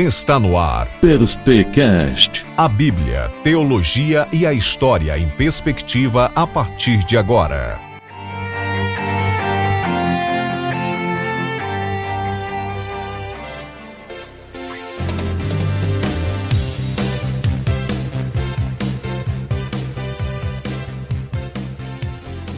[0.00, 2.46] Está no ar Perspecast.
[2.56, 7.89] a Bíblia, teologia e a história em perspectiva a partir de agora.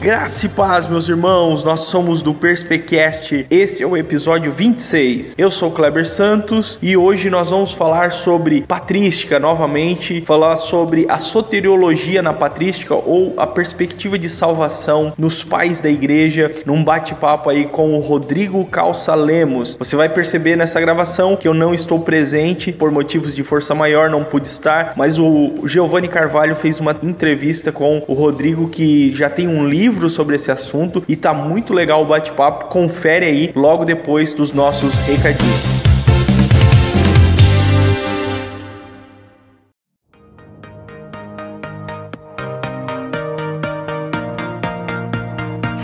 [0.03, 5.35] Graça e paz, meus irmãos, nós somos do Perspecast, esse é o episódio 26.
[5.37, 11.19] Eu sou Kleber Santos e hoje nós vamos falar sobre patrística novamente, falar sobre a
[11.19, 17.65] soteriologia na patrística ou a perspectiva de salvação nos pais da igreja, num bate-papo aí
[17.65, 19.77] com o Rodrigo Calça Lemos.
[19.79, 24.09] Você vai perceber nessa gravação que eu não estou presente por motivos de força maior,
[24.09, 29.29] não pude estar, mas o Giovanni Carvalho fez uma entrevista com o Rodrigo que já
[29.29, 32.65] tem um livro sobre esse assunto e tá muito legal o bate-papo.
[32.65, 35.82] Confere aí logo depois dos nossos recadinhos.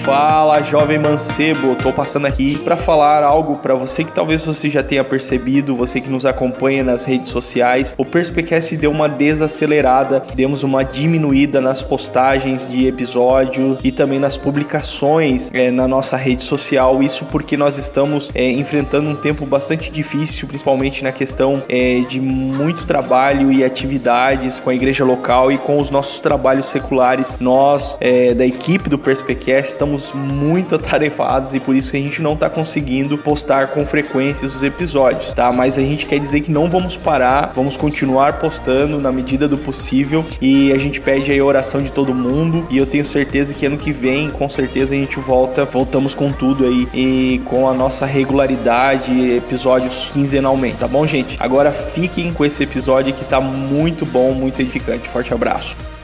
[0.09, 1.75] Fala, jovem mancebo.
[1.75, 6.01] Tô passando aqui para falar algo para você que talvez você já tenha percebido, você
[6.01, 7.93] que nos acompanha nas redes sociais.
[7.95, 14.35] O Perspecast deu uma desacelerada, demos uma diminuída nas postagens de episódio e também nas
[14.35, 17.03] publicações é, na nossa rede social.
[17.03, 22.19] Isso porque nós estamos é, enfrentando um tempo bastante difícil, principalmente na questão é, de
[22.19, 27.37] muito trabalho e atividades com a igreja local e com os nossos trabalhos seculares.
[27.39, 32.33] Nós, é, da equipe do Perspecast, estamos muito atarefados e por isso a gente não
[32.33, 35.51] está conseguindo postar com frequência os episódios, tá?
[35.51, 39.57] Mas a gente quer dizer que não vamos parar, vamos continuar postando na medida do
[39.57, 43.53] possível e a gente pede aí a oração de todo mundo e eu tenho certeza
[43.53, 47.67] que ano que vem, com certeza a gente volta, voltamos com tudo aí e com
[47.67, 51.37] a nossa regularidade, episódios quinzenalmente, tá bom, gente?
[51.39, 55.07] Agora fiquem com esse episódio que tá muito bom, muito edificante.
[55.09, 55.98] Forte abraço.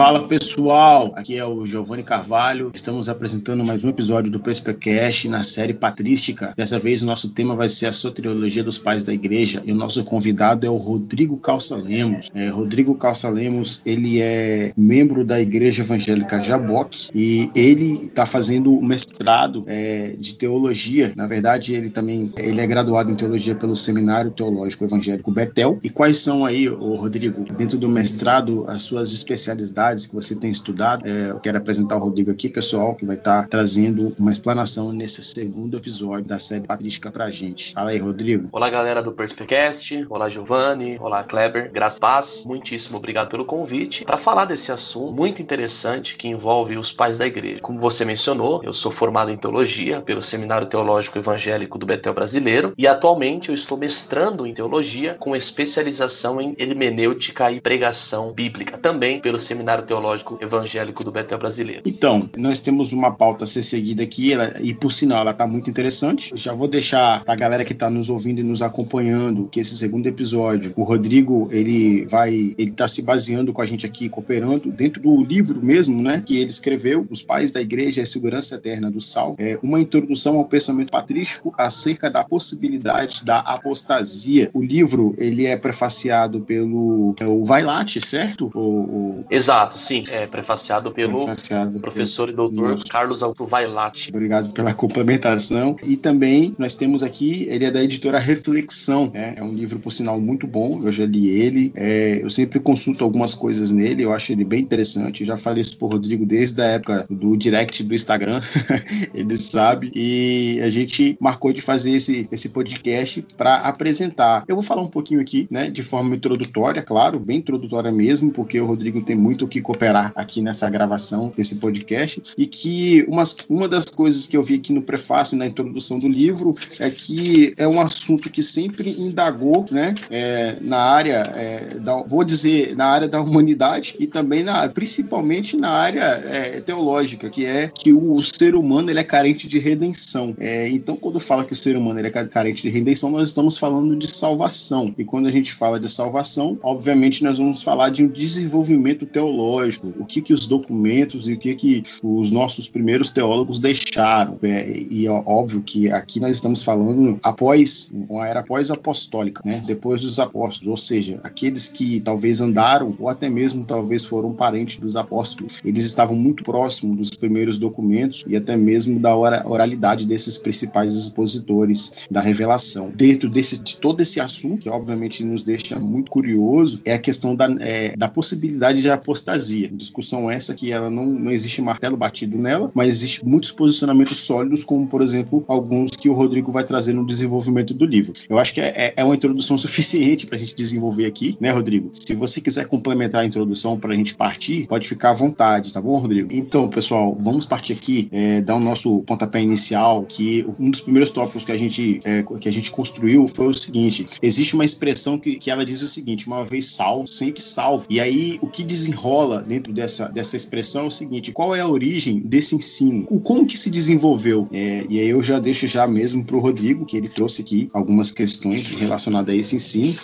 [0.00, 2.70] Fala pessoal, aqui é o Giovanni Carvalho.
[2.72, 6.54] Estamos apresentando mais um episódio do Prespercast na série Patrística.
[6.56, 9.74] Dessa vez o nosso tema vai ser a soteriologia dos pais da igreja e o
[9.74, 12.30] nosso convidado é o Rodrigo Calça Lemos.
[12.34, 18.72] É, Rodrigo Calça Lemos, ele é membro da Igreja Evangélica Jaboque e ele está fazendo
[18.72, 21.12] o mestrado é, de teologia.
[21.14, 25.78] Na verdade, ele também ele é graduado em teologia pelo Seminário Teológico Evangélico Betel.
[25.84, 30.50] E quais são aí, ô Rodrigo, dentro do mestrado, as suas especialidades que você tem
[30.50, 31.06] estudado.
[31.06, 35.22] É, eu quero apresentar o Rodrigo aqui, pessoal, que vai estar trazendo uma explanação nesse
[35.22, 37.72] segundo episódio da série Patrística pra gente.
[37.72, 38.48] Fala aí, Rodrigo.
[38.52, 40.06] Olá, galera do Perspecast.
[40.08, 40.98] Olá, Giovanni.
[41.00, 41.70] Olá, Kleber.
[41.72, 42.44] Graças paz.
[42.46, 47.26] Muitíssimo obrigado pelo convite para falar desse assunto muito interessante que envolve os pais da
[47.26, 47.60] igreja.
[47.60, 52.72] Como você mencionou, eu sou formado em teologia pelo Seminário Teológico Evangélico do Betel Brasileiro
[52.76, 59.20] e atualmente eu estou mestrando em teologia com especialização em hermenêutica e pregação bíblica, também
[59.20, 61.82] pelo Seminário Teológico Evangélico do Betel Brasileiro.
[61.84, 65.46] Então, nós temos uma pauta a ser seguida aqui, ela- e por sinal ela está
[65.46, 66.32] muito interessante.
[66.32, 69.60] Eu já vou deixar para a galera que está nos ouvindo e nos acompanhando que
[69.60, 74.08] esse segundo episódio, o Rodrigo, ele vai, ele está se baseando com a gente aqui,
[74.08, 78.06] cooperando dentro do livro mesmo, né, que ele escreveu, Os Pais da Igreja e a
[78.06, 83.38] Segurança Eterna do Salvo, é uma introdução ao pensamento patrístico acerca da possibilidade da
[83.84, 84.50] apostasia.
[84.52, 88.50] O livro, ele é prefaciado pelo é, o Vailate, certo?
[88.54, 90.04] O, o Exato, sim.
[90.10, 92.78] É prefaciado pelo prefaciado pelo- professor e doutor.
[92.88, 94.10] Carlos Auto Vailate.
[94.10, 95.76] Obrigado pela complementação.
[95.84, 99.34] E também nós temos aqui, ele é da editora Reflexão, né?
[99.36, 100.80] É um livro, por sinal, muito bom.
[100.84, 101.72] Eu já li ele.
[101.74, 105.20] É, eu sempre consulto algumas coisas nele, eu acho ele bem interessante.
[105.20, 108.40] Eu já falei isso pro Rodrigo desde a época do direct do Instagram.
[109.14, 109.90] ele sabe.
[109.94, 114.44] E a gente marcou de fazer esse, esse podcast para apresentar.
[114.48, 115.70] Eu vou falar um pouquinho aqui, né?
[115.70, 120.40] De forma introdutória, claro, bem introdutória mesmo, porque o Rodrigo tem muito que cooperar aqui
[120.40, 122.22] nessa gravação desse podcast.
[122.38, 126.08] E que umas, uma das coisas que eu vi aqui no prefácio, na introdução do
[126.08, 129.92] livro, é que é um assunto que sempre indagou, né?
[130.08, 135.56] é, na área, é, da, vou dizer, na área da humanidade e também, na, principalmente
[135.56, 139.58] na área é, teológica, que é que o, o ser humano ele é carente de
[139.58, 140.34] redenção.
[140.38, 143.28] É, então, quando fala que o ser humano ele é ca- carente de redenção, nós
[143.28, 144.94] estamos falando de salvação.
[144.96, 149.39] E quando a gente fala de salvação, obviamente nós vamos falar de um desenvolvimento teológico
[149.40, 154.38] teológico, o que que os documentos e o que que os nossos primeiros teólogos deixaram.
[154.42, 159.62] É, e é óbvio que aqui nós estamos falando após uma era pós-apostólica, né?
[159.66, 164.78] Depois dos apóstolos, ou seja, aqueles que talvez andaram ou até mesmo talvez foram parentes
[164.78, 170.36] dos apóstolos, eles estavam muito próximos dos primeiros documentos e até mesmo da oralidade desses
[170.36, 172.92] principais expositores da revelação.
[172.94, 177.34] Dentro desse, de todo esse assunto, que obviamente nos deixa muito curioso, é a questão
[177.34, 178.90] da, é, da possibilidade de
[179.30, 179.70] apostasia.
[179.72, 184.64] Discussão essa que ela não, não existe martelo batido nela, mas existe muitos posicionamentos sólidos,
[184.64, 188.12] como por exemplo alguns que o Rodrigo vai trazer no desenvolvimento do livro.
[188.28, 191.50] Eu acho que é, é, é uma introdução suficiente para a gente desenvolver aqui, né,
[191.50, 191.90] Rodrigo?
[191.92, 195.80] Se você quiser complementar a introdução para a gente partir, pode ficar à vontade, tá
[195.80, 196.28] bom, Rodrigo?
[196.32, 201.10] Então, pessoal, vamos partir aqui, é, dar o nosso pontapé inicial, que um dos primeiros
[201.10, 205.18] tópicos que a gente, é, que a gente construiu foi o seguinte: existe uma expressão
[205.18, 207.86] que, que ela diz o seguinte, uma vez salvo, sempre salvo.
[207.88, 211.68] E aí, o que desenrola dentro dessa, dessa expressão é o seguinte: qual é a
[211.68, 213.06] origem desse ensino?
[213.20, 214.48] Como que se desenvolveu?
[214.52, 217.68] É, e aí eu já deixo já mesmo para o Rodrigo, que ele trouxe aqui
[217.72, 219.94] algumas questões relacionadas a esse ensino.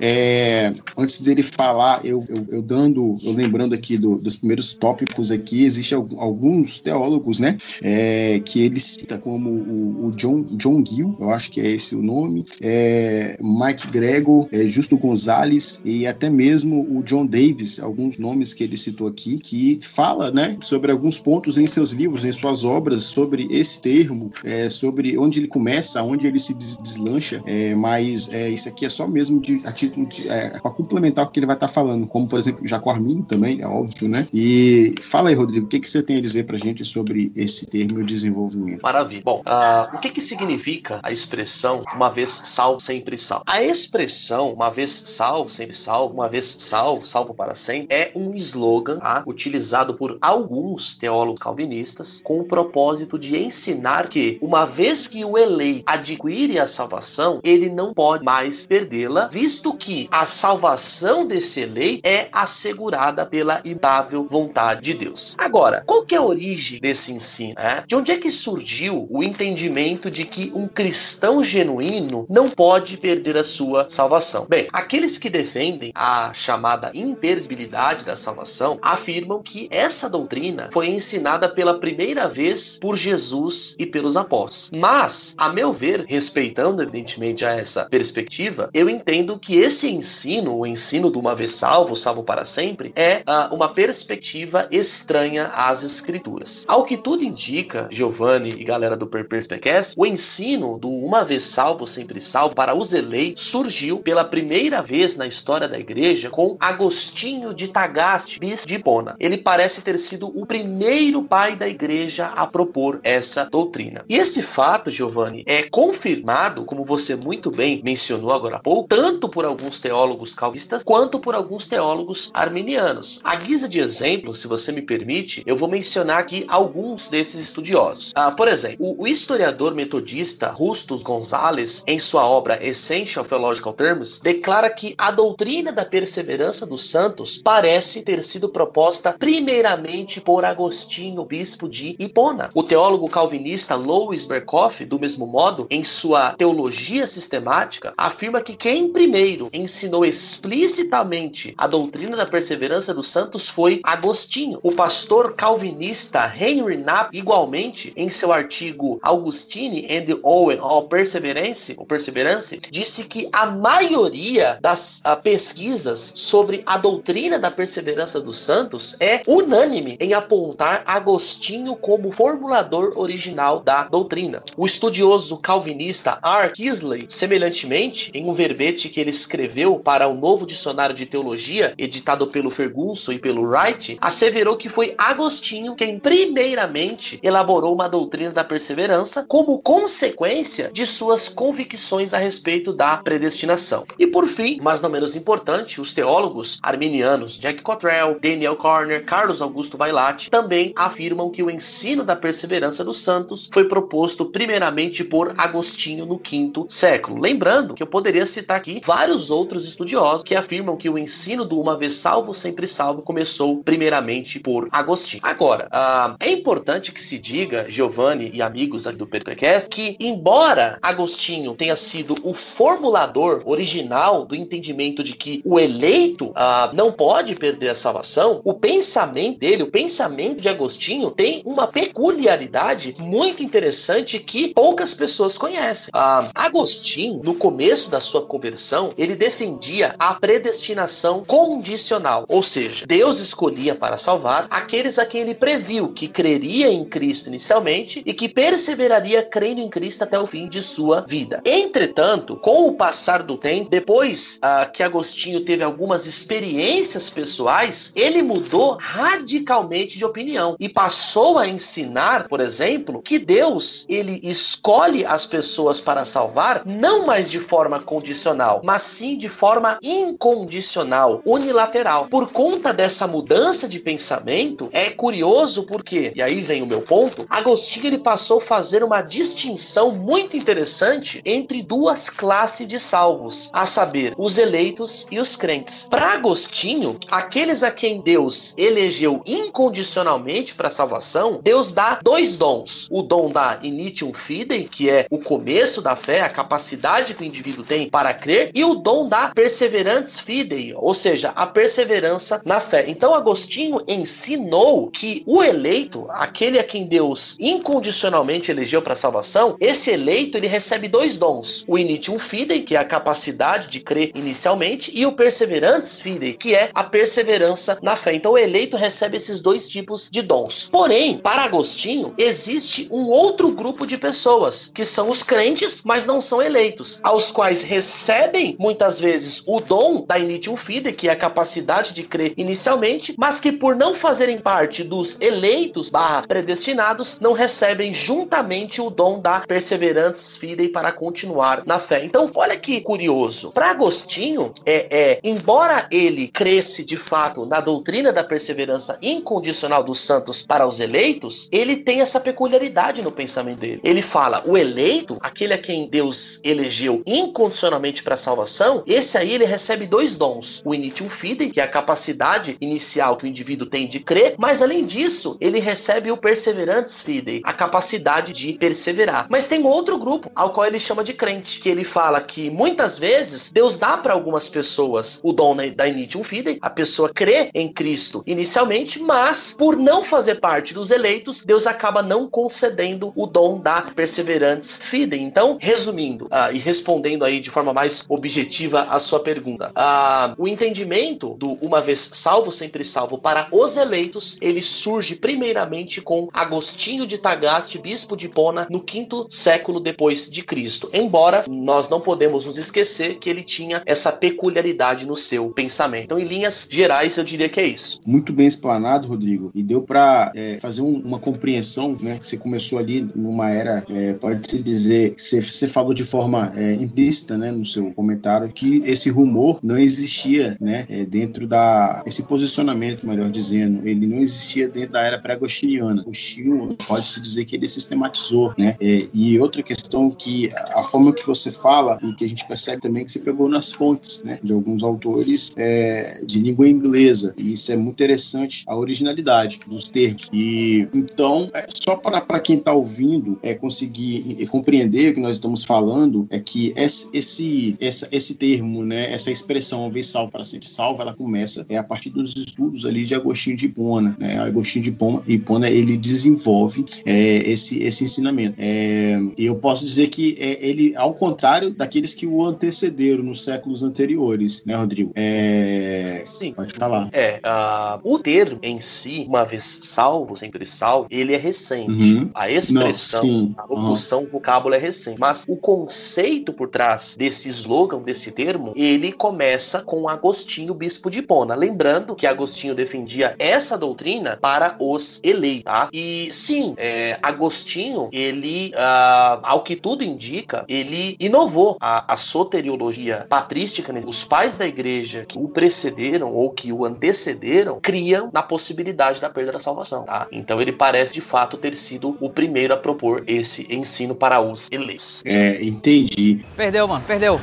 [0.00, 5.30] É, antes dele falar, eu, eu, eu, dando, eu lembrando aqui do, dos primeiros tópicos
[5.30, 11.16] aqui, existe alguns teólogos, né, é, que ele cita como o, o, John, John Gill,
[11.20, 16.28] eu acho que é esse o nome, é, Mike Gregor, é, Justo Gonzalez e até
[16.28, 21.18] mesmo o John Davis, alguns nomes que ele citou aqui, que fala, né, sobre alguns
[21.18, 26.02] pontos em seus livros, em suas obras, sobre esse termo, é, sobre onde ele começa,
[26.02, 30.06] onde ele se deslancha, é, mas é, isso aqui é só mesmo de, a título
[30.06, 32.90] de, é, para complementar o que ele vai estar tá falando, como por exemplo Jaco
[32.90, 34.26] Armin também, é óbvio, né?
[34.32, 37.66] E fala aí, Rodrigo, o que, que você tem a dizer para gente sobre esse
[37.66, 38.82] termo desenvolvimento?
[38.82, 39.22] Maravilha.
[39.24, 43.44] Bom, uh, o que, que significa a expressão uma vez salvo, sempre salvo?
[43.46, 48.34] A expressão uma vez salvo, sempre salvo, uma vez salvo, salvo para sempre, é um
[48.54, 49.22] slogan tá?
[49.26, 55.36] utilizado por alguns teólogos calvinistas com o propósito de ensinar que uma vez que o
[55.36, 62.06] eleito adquire a salvação, ele não pode mais perdê-la, visto que a salvação desse eleito
[62.06, 65.34] é assegurada pela imutável vontade de Deus.
[65.36, 67.54] Agora, qual que é a origem desse ensino?
[67.56, 67.84] É?
[67.86, 73.36] De onde é que surgiu o entendimento de que um cristão genuíno não pode perder
[73.36, 74.46] a sua salvação?
[74.48, 78.43] Bem, aqueles que defendem a chamada imperdibilidade da salvação
[78.80, 84.70] afirmam que essa doutrina foi ensinada pela primeira vez por Jesus e pelos apóstolos.
[84.72, 90.66] Mas, a meu ver, respeitando evidentemente a essa perspectiva, eu entendo que esse ensino, o
[90.66, 96.64] ensino do uma vez salvo, salvo para sempre, é uh, uma perspectiva estranha às escrituras.
[96.68, 101.86] Ao que tudo indica, Giovanni e galera do Perspecast, o ensino do uma vez salvo,
[101.86, 107.54] sempre salvo para os eleitos surgiu pela primeira vez na história da igreja com Agostinho
[107.54, 109.16] de Tagaste, bispo de Hipona.
[109.18, 114.04] Ele parece ter sido o primeiro pai da igreja a propor essa doutrina.
[114.08, 119.28] E esse fato, Giovanni, é confirmado, como você muito bem mencionou agora há pouco, tanto
[119.28, 123.20] por alguns teólogos calvistas quanto por alguns teólogos arminianos.
[123.22, 128.12] A guisa de exemplo, se você me permite, eu vou mencionar aqui alguns desses estudiosos.
[128.14, 134.70] Ah, por exemplo, o historiador metodista Rustus Gonzalez, em sua obra Essential Theological Terms, declara
[134.70, 141.68] que a doutrina da perseverança dos santos parece ter sido proposta primeiramente por Agostinho, bispo
[141.68, 142.50] de Hipona.
[142.54, 148.92] O teólogo calvinista Louis Berkhoff, do mesmo modo, em sua teologia sistemática, afirma que quem
[148.92, 154.58] primeiro ensinou explicitamente a doutrina da perseverança dos santos foi Agostinho.
[154.62, 161.86] O pastor calvinista Henry Knapp, igualmente, em seu artigo Augustine and Owen of Perseverance, ou
[161.86, 168.94] Perseverance, disse que a maioria das uh, pesquisas sobre a doutrina da perseverança dos santos
[169.00, 174.42] é unânime em apontar Agostinho como formulador original da doutrina.
[174.56, 176.50] O estudioso calvinista R.
[176.50, 182.26] Kisley, semelhantemente, em um verbete que ele escreveu para o Novo Dicionário de Teologia, editado
[182.26, 188.44] pelo Ferguson e pelo Wright, asseverou que foi Agostinho quem primeiramente elaborou uma doutrina da
[188.44, 193.86] perseverança como consequência de suas convicções a respeito da predestinação.
[193.98, 199.40] E por fim, mas não menos importante, os teólogos arminianos Jack Cottrell, Daniel Corner, Carlos
[199.40, 205.34] Augusto Vailate também afirmam que o ensino da perseverança dos santos foi proposto primeiramente por
[205.36, 207.20] Agostinho no quinto século.
[207.20, 211.60] Lembrando que eu poderia citar aqui vários outros estudiosos que afirmam que o ensino do
[211.60, 215.22] uma vez salvo, sempre salvo começou primeiramente por Agostinho.
[215.24, 220.78] Agora, uh, é importante que se diga, Giovanni e amigos aqui do Perpecast, que embora
[220.82, 227.34] Agostinho tenha sido o formulador original do entendimento de que o eleito uh, não pode
[227.34, 234.18] perder a salvação, o pensamento dele, o pensamento de Agostinho, tem uma peculiaridade muito interessante
[234.18, 235.90] que poucas pessoas conhecem.
[235.92, 243.18] Ah, Agostinho, no começo da sua conversão, ele defendia a predestinação condicional, ou seja, Deus
[243.18, 248.28] escolhia para salvar aqueles a quem ele previu que creria em Cristo inicialmente e que
[248.28, 251.42] perseveraria crendo em Cristo até o fim de sua vida.
[251.44, 258.22] Entretanto, com o passar do tempo, depois ah, que Agostinho teve algumas experiências pessoais, ele
[258.22, 265.26] mudou radicalmente de opinião e passou a ensinar, por exemplo, que Deus ele escolhe as
[265.26, 272.06] pessoas para salvar não mais de forma condicional, mas sim de forma incondicional, unilateral.
[272.08, 277.26] Por conta dessa mudança de pensamento, é curioso porque, e aí vem o meu ponto,
[277.28, 283.66] Agostinho ele passou a fazer uma distinção muito interessante entre duas classes de salvos, a
[283.66, 285.86] saber, os eleitos e os crentes.
[285.90, 293.02] Para Agostinho, aqueles a quem Deus elegeu incondicionalmente para salvação, Deus dá dois dons: o
[293.02, 297.64] dom da initium fidei, que é o começo da fé, a capacidade que o indivíduo
[297.64, 302.84] tem para crer, e o dom da perseverantes fidei, ou seja, a perseverança na fé.
[302.86, 309.90] Então Agostinho ensinou que o eleito, aquele a quem Deus incondicionalmente elegeu para salvação, esse
[309.90, 314.90] eleito ele recebe dois dons: o initium fidei, que é a capacidade de crer inicialmente,
[314.94, 318.14] e o perseverantes fidei, que é a perseverança na fé.
[318.14, 320.68] Então o eleito recebe esses dois tipos de dons.
[320.70, 326.20] Porém, para Agostinho, existe um outro grupo de pessoas que são os crentes, mas não
[326.20, 331.16] são eleitos, aos quais recebem muitas vezes o dom da initium fidei, que é a
[331.16, 337.32] capacidade de crer inicialmente, mas que por não fazerem parte dos eleitos barra predestinados, não
[337.32, 342.04] recebem juntamente o dom da perseverantes fidei para continuar na fé.
[342.04, 343.50] Então, olha que curioso.
[343.52, 350.00] Para Agostinho, é, é, embora ele cresce de fato na doutrina da perseverança incondicional dos
[350.00, 353.80] santos para os eleitos, ele tem essa peculiaridade no pensamento dele.
[353.82, 359.32] Ele fala: o eleito, aquele a quem Deus elegeu incondicionalmente para a salvação, esse aí
[359.32, 363.66] ele recebe dois dons: o initium fidei, que é a capacidade inicial que o indivíduo
[363.66, 369.26] tem de crer, mas além disso, ele recebe o perseverantes fidei, a capacidade de perseverar.
[369.30, 372.98] Mas tem outro grupo ao qual ele chama de crente, que ele fala que muitas
[372.98, 377.23] vezes Deus dá para algumas pessoas o dom da initium fidei, a pessoa crê
[377.54, 383.26] em Cristo inicialmente, mas por não fazer parte dos eleitos, Deus acaba não concedendo o
[383.26, 385.20] dom da perseverantes fidei.
[385.20, 390.48] Então, resumindo uh, e respondendo aí de forma mais objetiva a sua pergunta, uh, o
[390.48, 397.06] entendimento do uma vez salvo, sempre salvo para os eleitos, ele surge primeiramente com Agostinho
[397.06, 400.90] de Tagaste, bispo de Pona, no quinto século depois de Cristo.
[400.92, 406.04] Embora nós não podemos nos esquecer que ele tinha essa peculiaridade no seu pensamento.
[406.04, 408.00] Então, em linhas gerais, eu diria que é isso.
[408.06, 412.18] Muito bem explanado, Rodrigo, e deu para é, fazer um, uma compreensão, né?
[412.18, 416.74] Que você começou ali numa era, é, pode-se dizer, você, você falou de forma é,
[416.74, 422.24] implícita, né, no seu comentário, que esse rumor não existia, né, é, dentro da esse
[422.24, 426.02] posicionamento, melhor dizendo, ele não existia dentro da era pré-agostiniana.
[426.02, 428.76] Agostinho pode-se dizer que ele sistematizou, né?
[428.80, 432.82] É, e outra questão que a forma que você fala e que a gente percebe
[432.82, 437.03] também que você pegou nas fontes, né, de alguns autores é, de língua inglesa.
[437.38, 440.28] E isso é muito interessante, a originalidade dos termos.
[440.32, 445.64] E então, é, só para quem está ouvindo é conseguir compreender o que nós estamos
[445.64, 450.68] falando, é que esse, esse, essa, esse termo, né, essa expressão, vez salvo para sempre
[450.68, 454.16] salvo, ela começa é a partir dos estudos ali de Agostinho de Hipona.
[454.18, 454.38] Né?
[454.38, 454.96] Agostinho de
[455.26, 458.56] Hipona, ele desenvolve é, esse, esse ensinamento.
[458.58, 463.82] É, eu posso dizer que é, ele, ao contrário daqueles que o antecederam nos séculos
[463.82, 465.12] anteriores, né, Rodrigo?
[465.14, 466.22] É...
[466.24, 466.52] Sim.
[466.52, 466.93] Pode falar.
[467.12, 471.92] É, uh, o termo em si, uma vez salvo, sempre salvo, ele é recente.
[471.92, 472.30] Uhum.
[472.34, 474.26] A expressão, Não, a locução, uhum.
[474.26, 475.18] o vocábulo é recente.
[475.18, 481.18] Mas o conceito por trás desse slogan, desse termo, ele começa com Agostinho, bispo de
[481.18, 481.54] Hipona.
[481.54, 485.88] Lembrando que Agostinho defendia essa doutrina para os eleitos, tá?
[485.92, 493.26] E sim, é, Agostinho, ele, uh, ao que tudo indica, ele inovou a, a soteriologia
[493.28, 493.92] patrística.
[493.92, 494.00] Né?
[494.06, 499.30] Os pais da igreja que o precederam ou que o antecederam criam na possibilidade da
[499.30, 500.26] perda da salvação, tá?
[500.30, 504.68] Então ele parece de fato ter sido o primeiro a propor esse ensino para os
[504.70, 505.22] eleitos.
[505.24, 506.44] É, entendi.
[506.56, 507.40] Perdeu, mano, perdeu.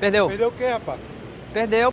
[0.00, 0.28] Perdeu.
[0.28, 1.00] Perdeu o quê, rapaz?
[1.52, 1.92] Perdeu.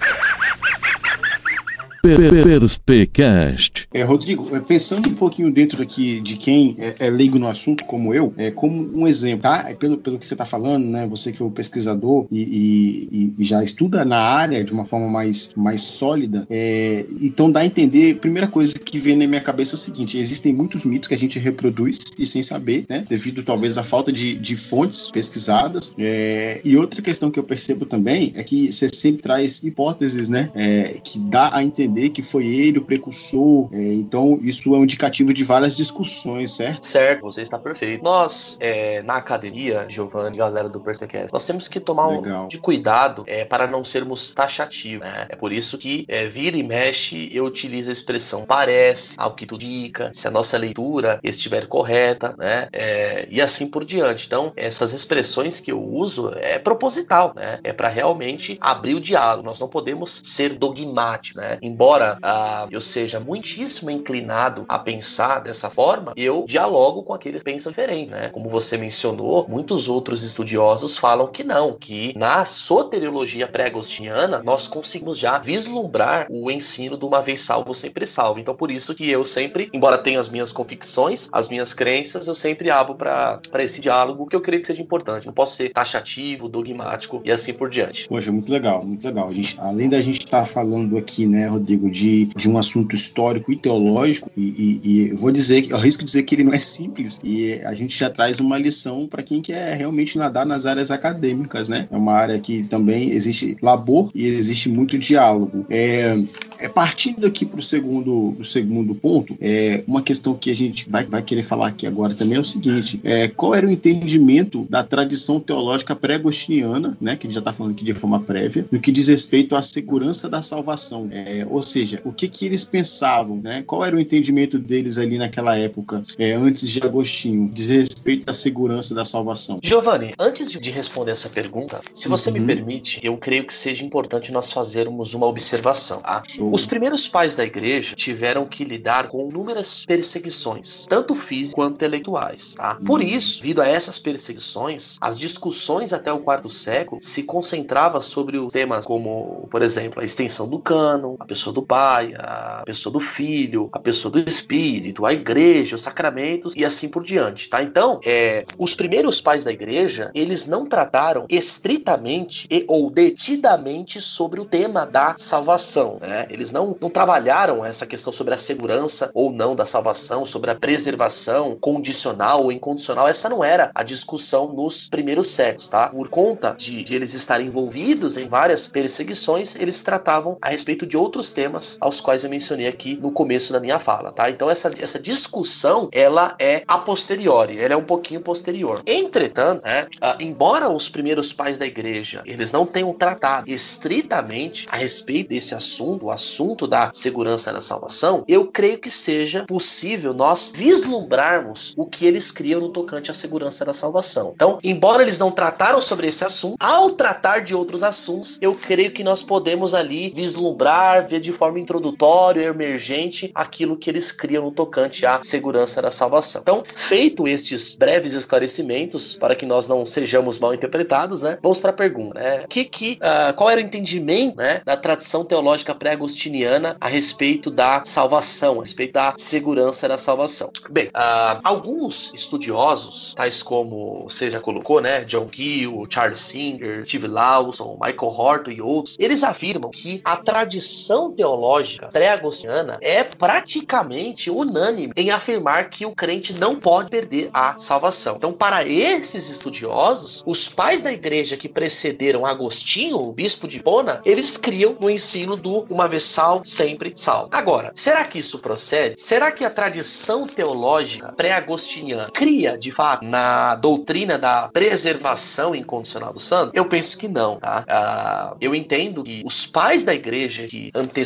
[2.01, 3.87] Perspecast.
[3.93, 7.85] É, Rodrigo, é, pensando um pouquinho dentro aqui de quem é, é, leigo no assunto,
[7.85, 9.65] como eu, é como um exemplo, tá?
[9.69, 11.05] É pelo, pelo que você está falando, né?
[11.07, 15.07] Você que foi o pesquisador e, e, e, já estuda na área de uma forma
[15.07, 18.15] mais, mais sólida, é, então dá a entender.
[18.15, 21.17] Primeira coisa que vem na minha cabeça é o seguinte: existem muitos mitos que a
[21.17, 23.05] gente reproduz e sem saber, né?
[23.07, 25.93] Devido talvez à falta de, de fontes pesquisadas.
[25.99, 30.49] É, e outra questão que eu percebo também é que você sempre traz hipóteses, né?
[30.55, 33.69] É, que dá a entender que foi ele o precursor.
[33.71, 36.85] É, então, isso é um indicativo de várias discussões, certo?
[36.85, 38.03] Certo, você está perfeito.
[38.03, 43.23] Nós, é, na academia, Giovanni, galera do Perspecast, nós temos que tomar um de cuidado
[43.27, 45.05] é, para não sermos taxativos.
[45.05, 45.27] Né?
[45.29, 49.45] É por isso que é, vira e mexe, eu utilizo a expressão parece, ao que
[49.45, 52.67] tudo indica, se a nossa leitura estiver correta, né?
[52.71, 54.25] É, e assim por diante.
[54.27, 57.59] Então, essas expressões que eu uso é proposital, né?
[57.63, 59.45] É para realmente abrir o diálogo.
[59.45, 61.57] Nós não podemos ser dogmáticos, né?
[61.61, 61.80] Embora
[62.21, 67.71] ah, eu seja muitíssimo inclinado a pensar dessa forma, eu dialogo com aqueles que pensam
[67.71, 68.29] diferente, né?
[68.29, 75.17] Como você mencionou, muitos outros estudiosos falam que não, que na soteriologia pré-agostiniana nós conseguimos
[75.17, 78.39] já vislumbrar o ensino do uma vez salvo, sempre salvo.
[78.39, 82.35] Então, por isso que eu sempre, embora tenha as minhas convicções, as minhas crenças, eu
[82.35, 85.25] sempre abro para esse diálogo que eu creio que seja importante.
[85.25, 88.07] Não posso ser taxativo, dogmático e assim por diante.
[88.07, 89.27] Poxa, muito legal, muito legal.
[89.27, 92.95] A gente, além da gente estar tá falando aqui, né, Rodrigo, de, de um assunto
[92.95, 96.59] histórico e teológico, e, e, e vou dizer, eu risco dizer que ele não é
[96.59, 100.91] simples, e a gente já traz uma lição para quem quer realmente nadar nas áreas
[100.91, 101.87] acadêmicas, né?
[101.91, 105.65] É uma área que também existe labor e existe muito diálogo.
[105.69, 106.17] É,
[106.59, 111.05] é partindo aqui para o segundo, segundo ponto, é uma questão que a gente vai,
[111.05, 114.83] vai querer falar aqui agora também é o seguinte: é, qual era o entendimento da
[114.83, 117.15] tradição teológica pré-agostiniana, né?
[117.15, 120.41] Que já está falando aqui de forma prévia, no que diz respeito à segurança da
[120.41, 121.09] salvação.
[121.11, 123.63] É, ou seja, o que, que eles pensavam, né?
[123.65, 128.33] Qual era o entendimento deles ali naquela época, é, antes de Agostinho, diz respeito à
[128.33, 129.59] segurança da salvação?
[129.63, 132.39] Giovanni, antes de responder essa pergunta, se você uhum.
[132.39, 136.01] me permite, eu creio que seja importante nós fazermos uma observação.
[136.01, 136.21] Tá?
[136.39, 142.55] Os primeiros pais da igreja tiveram que lidar com inúmeras perseguições, tanto físicas quanto intelectuais.
[142.55, 142.79] Tá?
[142.85, 143.07] Por uhum.
[143.07, 148.85] isso, devido a essas perseguições, as discussões até o quarto século se concentravam sobre temas
[148.85, 153.69] como, por exemplo, a extensão do cano, a pessoa do pai, a pessoa do filho,
[153.71, 157.49] a pessoa do espírito, a igreja, os sacramentos e assim por diante.
[157.49, 157.63] Tá?
[157.63, 164.39] Então, é, os primeiros pais da igreja, eles não trataram estritamente e, ou detidamente sobre
[164.39, 165.97] o tema da salvação.
[166.01, 166.27] Né?
[166.29, 170.49] Eles eles não, não trabalharam essa questão sobre a segurança ou não da salvação, sobre
[170.49, 173.07] a preservação condicional ou incondicional.
[173.07, 175.89] Essa não era a discussão nos primeiros séculos, tá?
[175.89, 180.97] Por conta de, de eles estarem envolvidos em várias perseguições, eles tratavam a respeito de
[180.97, 181.40] outros temas
[181.79, 184.29] aos quais eu mencionei aqui no começo da minha fala, tá?
[184.29, 188.81] Então essa, essa discussão, ela é a posteriori, ela é um pouquinho posterior.
[188.85, 194.77] Entretanto, né, uh, embora os primeiros pais da igreja, eles não tenham tratado estritamente a
[194.77, 200.51] respeito desse assunto, o assunto da segurança da salvação, eu creio que seja possível nós
[200.55, 204.33] vislumbrarmos o que eles criam no tocante à segurança da salvação.
[204.35, 208.91] Então, embora eles não trataram sobre esse assunto, ao tratar de outros assuntos, eu creio
[208.91, 214.51] que nós podemos ali vislumbrar, ver de forma introdutória, emergente, aquilo que eles criam no
[214.51, 216.41] tocante à segurança da salvação.
[216.41, 221.37] Então, feito estes breves esclarecimentos, para que nós não sejamos mal interpretados, né?
[221.41, 222.45] Vamos para a pergunta, né?
[222.47, 227.49] Que, que, uh, qual era o entendimento né, da tradição teológica pré-agostina agostiniana a respeito
[227.49, 230.51] da salvação, a respeito da segurança da salvação.
[230.69, 237.07] Bem, uh, alguns estudiosos, tais como você já colocou, né, John Gill, Charles Singer, Steve
[237.07, 244.93] Lawson, Michael Horton e outros, eles afirmam que a tradição teológica pré-agostiniana é praticamente unânime
[244.95, 248.15] em afirmar que o crente não pode perder a salvação.
[248.17, 254.01] Então, para esses estudiosos, os pais da igreja que precederam Agostinho, o bispo de Bona,
[254.05, 257.29] eles criam no ensino do uma vez salvo, sempre salvo.
[257.31, 258.99] Agora, será que isso procede?
[258.99, 266.19] Será que a tradição teológica pré-agostiniana cria, de fato, na doutrina da preservação incondicional do
[266.19, 266.51] santo?
[266.53, 267.65] Eu penso que não, tá?
[267.67, 271.00] Uh, eu entendo que os pais da igreja que antecederam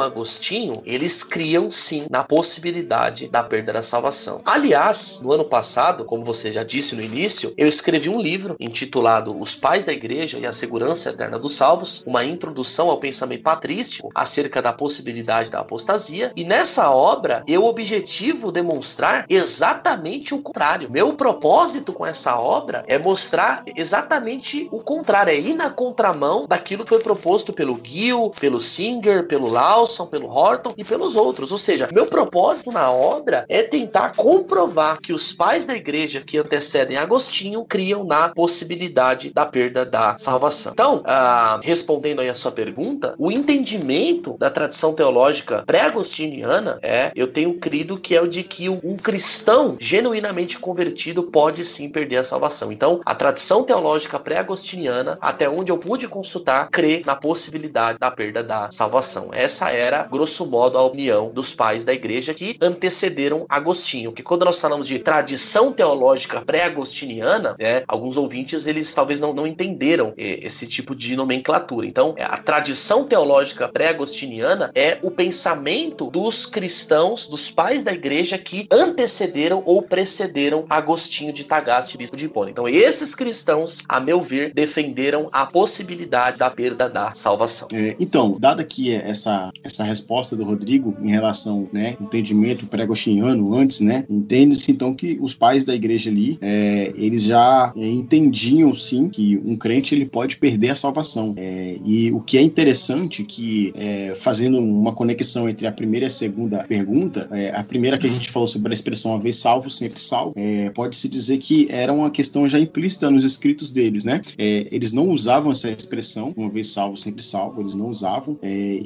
[0.00, 4.40] Agostinho, eles criam sim na possibilidade da perda da salvação.
[4.44, 9.38] Aliás, no ano passado, como você já disse no início, eu escrevi um livro intitulado
[9.38, 14.10] Os Pais da Igreja e a Segurança Eterna dos Salvos, uma introdução ao pensamento patrístico,
[14.14, 16.32] acerca da possibilidade da apostasia.
[16.36, 20.90] E nessa obra eu objetivo demonstrar exatamente o contrário.
[20.90, 26.84] Meu propósito com essa obra é mostrar exatamente o contrário, é ir na contramão daquilo
[26.84, 31.52] que foi proposto pelo Gill, pelo Singer, Pelo Lawson, pelo Horton e pelos outros.
[31.52, 36.38] Ou seja, meu propósito na obra é tentar comprovar que os pais da igreja que
[36.38, 40.72] antecedem Agostinho criam na possibilidade da perda da salvação.
[40.72, 47.26] Então, ah, respondendo aí a sua pergunta, o entendimento da tradição teológica pré-agostiniana é, eu
[47.26, 52.24] tenho crido que é o de que um cristão genuinamente convertido pode sim perder a
[52.24, 52.72] salvação.
[52.72, 58.42] Então, a tradição teológica pré-agostiniana, até onde eu pude consultar, crê na possibilidade da perda
[58.42, 59.13] da salvação.
[59.32, 64.12] Essa era, grosso modo, a opinião dos pais da igreja que antecederam Agostinho.
[64.12, 69.46] Que quando nós falamos de tradição teológica pré-agostiniana, né, alguns ouvintes eles talvez não, não
[69.46, 71.86] entenderam eh, esse tipo de nomenclatura.
[71.86, 78.66] Então, a tradição teológica pré-agostiniana é o pensamento dos cristãos, dos pais da igreja que
[78.70, 82.50] antecederam ou precederam Agostinho de Tagaste, bispo de Hipona.
[82.50, 87.68] Então, esses cristãos, a meu ver, defenderam a possibilidade da perda da salvação.
[87.72, 93.80] É, então, dada aqui essa, essa resposta do Rodrigo em relação, né, entendimento pré-agostiniano antes,
[93.80, 99.08] né, entende-se então que os pais da igreja ali, é, eles já é, entendiam sim
[99.08, 101.34] que um crente ele pode perder a salvação.
[101.36, 106.08] É, e o que é interessante que, é, fazendo uma conexão entre a primeira e
[106.08, 109.36] a segunda pergunta, é, a primeira que a gente falou sobre a expressão uma vez
[109.36, 110.34] salvo, sempre salvo,
[110.74, 114.20] pode-se dizer que era uma questão já implícita nos escritos deles, né?
[114.38, 118.38] eles não usavam essa expressão, uma vez salvo, sempre salvo, eles não usavam.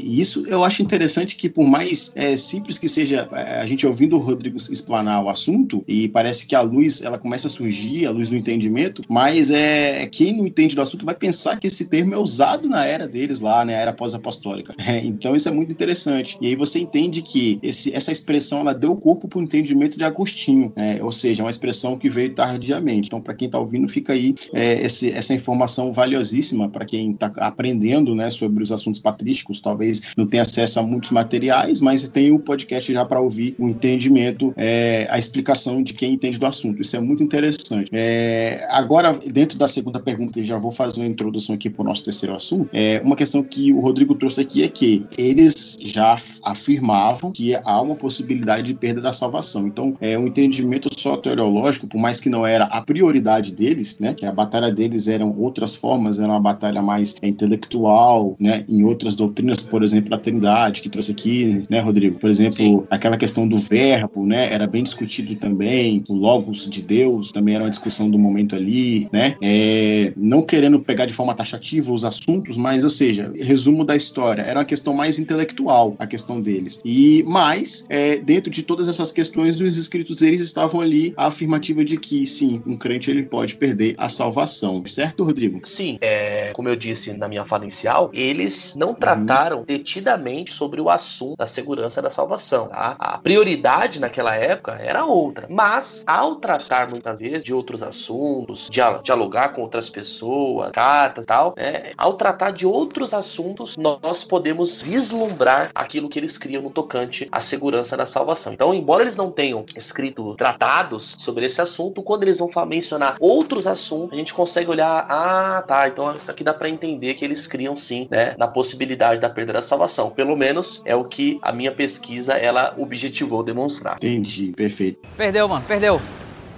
[0.08, 4.18] E isso eu acho interessante que, por mais simples que seja a gente ouvindo o
[4.18, 8.28] Rodrigo explanar o assunto, e parece que a luz ela começa a surgir, a luz
[8.28, 12.18] do entendimento, mas é quem não entende do assunto vai pensar que esse termo é
[12.18, 14.74] usado na era deles lá, né, a era pós-apostólica.
[14.88, 16.38] É, então isso é muito interessante.
[16.40, 20.04] E aí você entende que esse, essa expressão ela deu corpo para o entendimento de
[20.04, 23.08] Agostinho, né, ou seja, é uma expressão que veio tardiamente.
[23.08, 27.30] Então para quem está ouvindo fica aí é, esse, essa informação valiosíssima para quem está
[27.36, 29.60] aprendendo, né, sobre os assuntos patrísticos.
[29.60, 33.68] Talvez não tenha acesso a muitos materiais, mas tem o podcast já para ouvir o
[33.68, 36.82] entendimento, é, a explicação de quem entende do assunto.
[36.82, 37.90] Isso é muito interessante.
[37.92, 42.04] É, agora, dentro da segunda pergunta, já vou fazer uma introdução aqui para o nosso
[42.04, 42.68] terceiro assunto.
[42.72, 47.80] É, uma questão que o Rodrigo trouxe aqui é que eles já afirmavam que há
[47.80, 49.66] uma possibilidade de perda da salvação.
[49.66, 54.14] Então, é um entendimento soteriológico, por mais que não era a prioridade deles, né?
[54.14, 58.64] Que a batalha deles eram outras formas, era uma batalha mais intelectual, né?
[58.68, 62.18] Em outras doutrinas, por exemplo, a Trindade, que trouxe aqui, né, Rodrigo?
[62.18, 62.84] Por exemplo, Sim.
[62.90, 64.52] aquela questão do verbo, né?
[64.52, 69.08] Era bem discutido também, o logos de Deus também era uma discussão do momento ali,
[69.12, 69.36] né?
[69.42, 74.42] É, não querendo pegar de forma taxativa os assuntos, mas, ou seja, resumo da história,
[74.42, 76.80] era uma questão mais intelectual a questão deles.
[76.84, 81.84] E mais, é, dentro de todas essas questões dos escritos, eles estavam ali a afirmativa
[81.84, 84.82] de que, sim, um crente ele pode perder a salvação.
[84.86, 85.60] Certo, Rodrigo?
[85.64, 89.64] Sim, é, como eu disse na minha fala inicial, eles não trataram uhum.
[89.68, 92.68] Detidamente sobre o assunto da segurança da salvação.
[92.68, 92.96] Tá?
[92.98, 99.50] A prioridade naquela época era outra, mas ao tratar muitas vezes de outros assuntos, dialogar
[99.50, 101.92] com outras pessoas, cartas e tal, né?
[101.98, 107.40] ao tratar de outros assuntos, nós podemos vislumbrar aquilo que eles criam no tocante à
[107.40, 108.54] segurança da salvação.
[108.54, 113.66] Então, embora eles não tenham escrito tratados sobre esse assunto, quando eles vão mencionar outros
[113.66, 117.46] assuntos, a gente consegue olhar, ah, tá, então isso aqui dá para entender que eles
[117.46, 120.10] criam sim, né, na possibilidade da perda da salvação.
[120.10, 123.96] Pelo menos é o que a minha pesquisa ela objetivou demonstrar.
[123.96, 125.00] Entendi, perfeito.
[125.16, 126.00] Perdeu, mano, perdeu.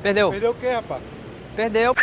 [0.03, 0.31] Perdeu.
[0.31, 1.03] Perdeu o quê, rapaz?
[1.57, 1.95] Perdeu.